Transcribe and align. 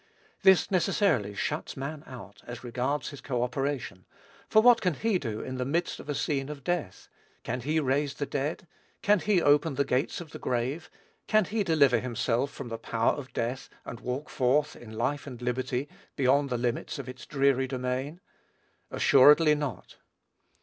This 0.41 0.71
necessarily 0.71 1.35
shuts 1.35 1.77
man 1.77 2.03
out, 2.07 2.41
as 2.47 2.63
regards 2.63 3.09
his 3.09 3.21
co 3.21 3.43
operation, 3.43 4.07
for 4.49 4.59
what 4.59 4.81
can 4.81 4.95
he 4.95 5.19
do 5.19 5.41
in 5.41 5.57
the 5.57 5.63
midst 5.63 5.99
of 5.99 6.09
a 6.09 6.15
scene 6.15 6.49
of 6.49 6.63
death? 6.63 7.07
Can 7.43 7.61
he 7.61 7.79
raise 7.79 8.15
the 8.15 8.25
dead? 8.25 8.65
Can 9.03 9.19
he 9.19 9.43
open 9.43 9.75
the 9.75 9.85
gates 9.85 10.19
of 10.19 10.31
the 10.31 10.39
grave? 10.39 10.89
Can 11.27 11.45
he 11.45 11.63
deliver 11.63 11.99
himself 11.99 12.49
from 12.49 12.69
the 12.69 12.79
power 12.79 13.11
of 13.11 13.31
death, 13.33 13.69
and 13.85 13.99
walk 13.99 14.27
forth, 14.27 14.75
in 14.75 14.91
life 14.97 15.27
and 15.27 15.39
liberty, 15.39 15.87
beyond 16.15 16.49
the 16.49 16.57
limits 16.57 16.97
of 16.97 17.07
its 17.07 17.27
dreary 17.27 17.67
domain? 17.67 18.21
Assuredly 18.89 19.53
not. 19.53 19.97